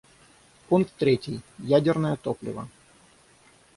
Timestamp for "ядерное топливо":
1.59-2.67